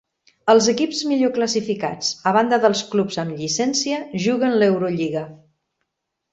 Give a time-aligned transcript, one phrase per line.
[0.53, 5.27] Els equips millor classificats, a banda dels clubs amb llicència, juguen l'Eurolliga.